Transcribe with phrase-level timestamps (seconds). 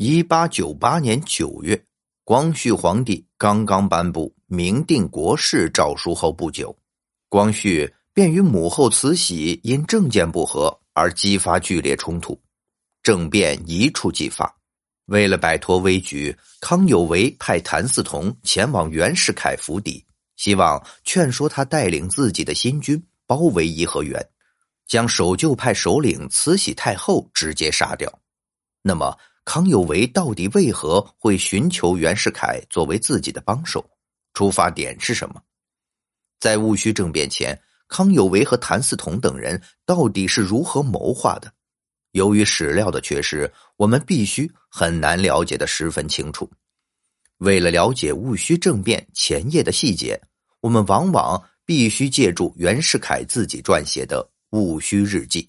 [0.00, 1.84] 一八九八年九月，
[2.22, 6.72] 光绪皇帝刚刚颁布明定国事诏书后不久，
[7.28, 12.40] 光绪便与母后慈禧因政见不合而激发剧烈冲突，
[13.02, 14.54] 政变一触即发。
[15.06, 20.06] 为了摆脱危局，康有为派谭嗣同前往袁世凯府邸，
[20.36, 24.24] 希望劝说他带领自己的新军包围颐和园，
[24.86, 28.08] 将守旧派首领慈禧太后直接杀掉。
[28.80, 29.18] 那么？
[29.48, 33.82] 康有为到底为何会寻求袁世凯作为自己的帮手？
[34.34, 35.40] 出发点是什么？
[36.38, 37.58] 在戊戌政变前，
[37.88, 41.50] 康有为和谭嗣同等人到底是如何谋划的？
[42.10, 46.50] 由于史料的缺失，我们必须很难了解的十分清楚。
[47.38, 50.20] 为了了解戊戌政变前夜的细节，
[50.60, 54.22] 我们往往必须借助袁世凯自己撰写的
[54.58, 55.42] 《戊戌日记》。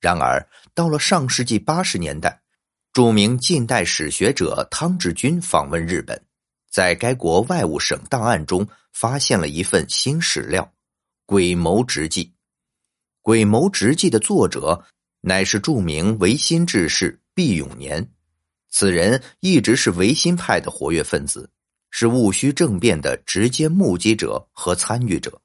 [0.00, 0.42] 然而，
[0.72, 2.40] 到了上世纪八十年代。
[2.92, 6.20] 著名近代史学者汤志军访问日本，
[6.68, 10.64] 在该国外务省档案中发现了一份新史料
[11.24, 12.24] 《鬼谋直记》。
[13.22, 14.84] 《鬼谋直记》的作者
[15.20, 18.10] 乃是著名维新志士毕永年，
[18.70, 21.48] 此人一直是维新派的活跃分子，
[21.92, 25.40] 是戊戌政变的直接目击者和参与者。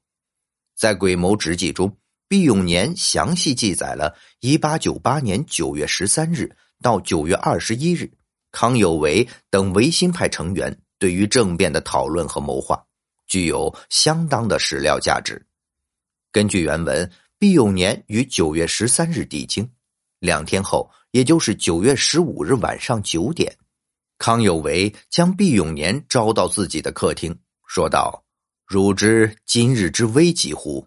[0.74, 6.56] 在《鬼谋直记》中，毕永年详细记载了1898年9月13日。
[6.82, 8.10] 到九月二十一日，
[8.52, 12.82] 康有为等维新派成员对于政变的讨论和谋划，
[13.26, 15.44] 具有相当的史料价值。
[16.30, 19.68] 根据原文，毕永年于九月十三日抵京，
[20.20, 23.56] 两天后，也就是九月十五日晚上九点，
[24.18, 28.22] 康有为将毕永年招到自己的客厅，说道
[28.66, 30.86] ：“汝知今日之危急乎？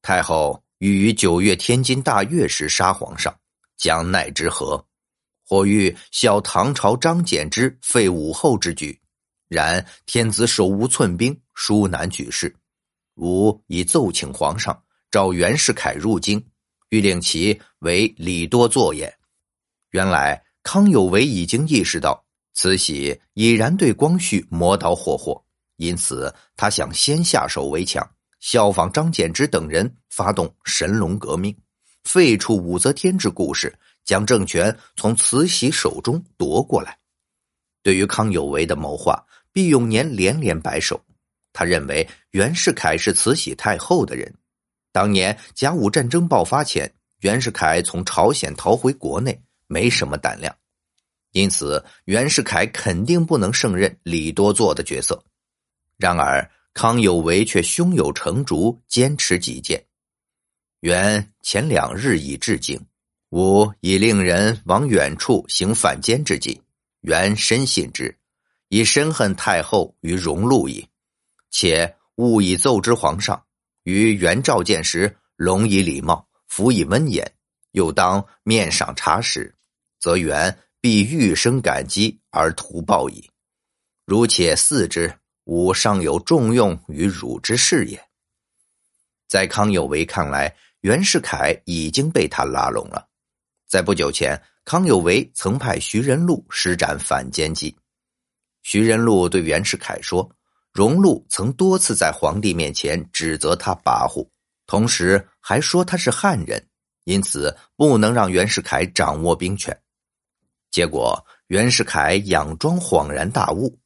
[0.00, 3.34] 太后欲于九月天津大悦时杀皇上，
[3.76, 4.82] 将奈之何？”
[5.48, 9.00] 或欲效唐朝张柬之废武后之举，
[9.48, 12.54] 然天子手无寸兵，殊难举事。
[13.14, 14.78] 吾已奏请皇上
[15.10, 16.44] 召袁世凯入京，
[16.90, 19.12] 欲令其为李多作也。
[19.92, 22.22] 原来康有为已经意识到
[22.52, 25.42] 慈禧已然对光绪磨刀霍霍，
[25.76, 28.06] 因此他想先下手为强，
[28.40, 31.56] 效仿张柬之等人发动神龙革命，
[32.04, 33.74] 废除武则天之故事。
[34.08, 36.96] 将政权从慈禧手中夺过来。
[37.82, 40.98] 对于康有为的谋划，毕永年连连摆手。
[41.52, 44.34] 他认为袁世凯是慈禧太后的人。
[44.92, 50.56] 当年甲午战争爆发前，袁世凯从朝鲜逃回国内，没什么胆量，
[51.32, 55.22] 因此袁世凯肯定不能胜任李多作的角色。
[55.98, 59.84] 然而康有为却胸有成竹，坚持己见。
[60.80, 62.87] 袁前两日已至京。
[63.30, 66.62] 吾已令人往远处行反间之计，
[67.02, 68.16] 原深信之，
[68.68, 70.88] 以深恨太后于荣禄矣。
[71.50, 73.44] 且勿以奏之皇上，
[73.82, 77.30] 于元召见时，隆以礼貌，服以温言，
[77.72, 79.54] 又当面赏茶食，
[80.00, 83.28] 则元必欲生感激而图报矣。
[84.06, 88.02] 如且嗣之，吾尚有重用于汝之事也。
[89.28, 93.06] 在康有为看来，袁世凯已经被他拉拢了。
[93.68, 97.76] 在不久前，康有为曾派徐仁禄施展反间计。
[98.62, 100.26] 徐仁禄对袁世凯说
[100.72, 104.26] ：“荣禄曾多次在皇帝面前指责他跋扈，
[104.66, 106.66] 同时还说他是汉人，
[107.04, 109.78] 因此不能让袁世凯掌握兵权。”
[110.72, 113.78] 结果，袁世凯佯装恍然大悟，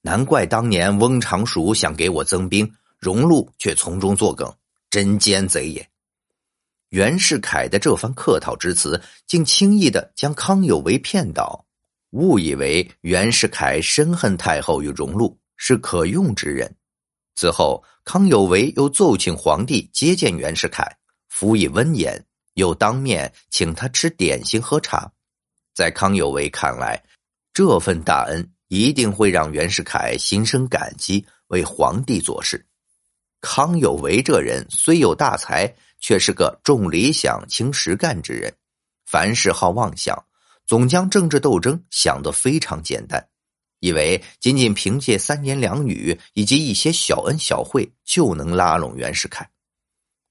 [0.00, 4.52] 难怪当年翁长熟想给我增兵，荣禄却从中作梗，
[4.90, 5.90] 真奸贼也。
[6.90, 11.64] 袁世凯的这番客套之词，竟轻易的将康有为骗倒，
[12.10, 16.72] 误以为袁世凯深恨太后与荣禄是可用之人。
[17.34, 20.86] 此后，康有为又奏请皇帝接见袁世凯，
[21.28, 22.24] 辅以温言，
[22.54, 25.10] 又当面请他吃点心喝茶。
[25.74, 27.02] 在康有为看来，
[27.52, 32.64] 这份大恩一定会让袁世凯心生感激，为皇帝做事。
[33.40, 35.74] 康有为这人虽有大才。
[36.04, 38.54] 却是个重理想轻实干之人，
[39.06, 40.14] 凡事好妄想，
[40.66, 43.26] 总将政治斗争想得非常简单，
[43.80, 49.48] 以为仅仅凭借三言两语以及一些小恩小惠就能拉拢袁世凯。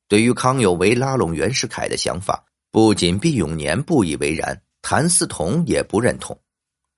[0.08, 6.40] 对于康有为拉拢袁世凯的想法，不仅毕永年不以为然，谭嗣同也不认同。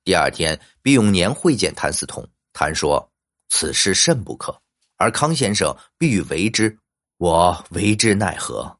[0.03, 3.09] 第二天，毕永年会见谭嗣同，谭说
[3.47, 4.53] ：“此事甚不可，
[4.97, 6.77] 而康先生必欲为之。”
[7.17, 8.77] 我为之奈何？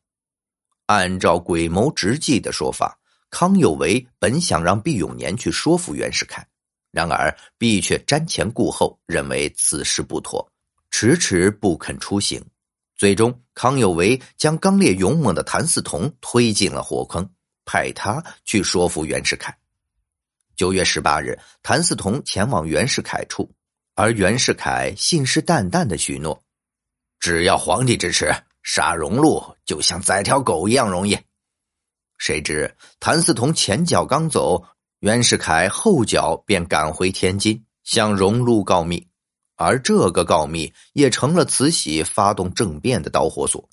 [0.87, 2.99] 按照鬼谋直计的说法，
[3.29, 6.45] 康有为本想让毕永年去说服袁世凯，
[6.91, 10.45] 然而毕却瞻前顾后，认为此事不妥，
[10.91, 12.43] 迟迟不肯出行。
[12.97, 17.29] 最终，康有为将刚烈勇猛的谭嗣同推进了火坑，
[17.63, 19.57] 派他去说服袁世凯。
[20.57, 23.49] 九月十八日，谭嗣同前往袁世凯处，
[23.95, 26.43] 而袁世凯信誓旦旦的许诺
[27.19, 28.33] ：“只要皇帝支持，
[28.63, 31.17] 杀荣禄就像宰条狗一样容易。”
[32.17, 34.63] 谁知谭嗣同前脚刚走，
[34.99, 39.07] 袁世凯后脚便赶回天津，向荣禄告密，
[39.55, 43.69] 而这个告密也成了慈禧发动政变的导火索。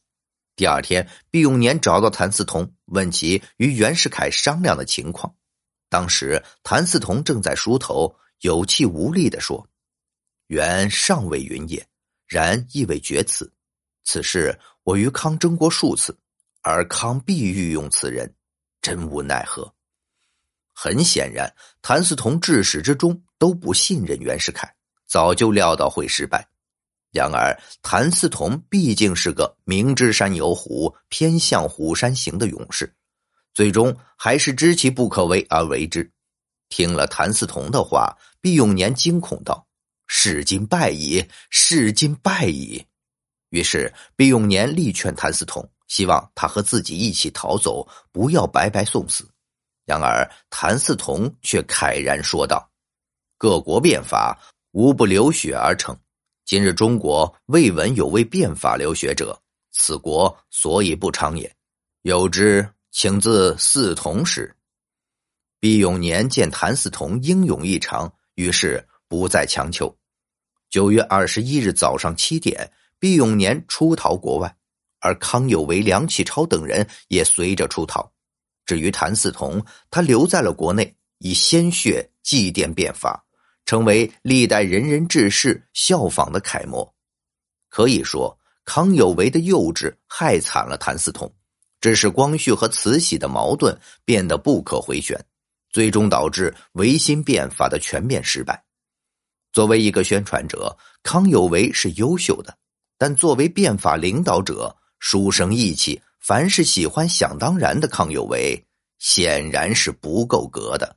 [0.56, 5.34] 第二天，毕永年找到谭嗣同，问其与袁世凯商量的情况。
[5.88, 9.68] 当时，谭嗣同正在梳头，有气无力地说
[10.48, 11.86] ：“袁尚未云也，
[12.32, 13.52] 然亦未决此。
[14.04, 16.16] 此事我与康争过数次，
[16.62, 18.34] 而康必欲用此人，
[18.80, 19.70] 真无奈何。”
[20.72, 24.74] 很显然，谭嗣同至始至终都不信任袁世凯，
[25.06, 26.48] 早就料到会失败。
[27.12, 32.90] 然而，谭嗣同毕竟是个明知山有虎，偏向虎山行的勇士。
[33.52, 36.10] 最终还是知其不可为而为之。
[36.70, 39.66] 听了谭嗣同的话，毕永年惊恐道
[40.14, 42.84] ：“是今败矣，是今败矣。”
[43.48, 49.26] 于是毕永年力劝谭嗣同，希望他和自己一起逃走，不要白白送死。
[49.86, 52.70] 然而谭嗣同却慨然说道
[53.38, 54.38] ：“各国变法
[54.72, 55.98] 无不流血而成，
[56.44, 59.40] 今日中国未闻有为变法流血者，
[59.72, 61.50] 此国所以不昌也。
[62.02, 64.54] 有之。”请自嗣同时，
[65.58, 69.96] 毕永年见谭嗣同英勇异常，于是不再强求。
[70.72, 74.56] 九月二十一日早上七点，毕永年出逃国外，
[75.00, 78.10] 而康有为、梁启超等人也随着出逃。
[78.64, 83.22] 至于谭嗣同，他留在了国内，以鲜血祭奠变法，
[83.66, 86.90] 成为历代仁人志士效仿的楷模。
[87.68, 88.34] 可以说，
[88.64, 91.30] 康有为的幼稚害惨了谭嗣同。
[91.82, 95.22] 致使光绪和慈禧的矛盾变得不可回旋，
[95.70, 98.64] 最终导致维新变法的全面失败。
[99.52, 102.56] 作为一个宣传者，康有为是优秀的，
[102.96, 108.64] 但作为变法领导者，书生意气，凡是喜欢想当然的康有为，
[108.98, 110.96] 显然是不够格的。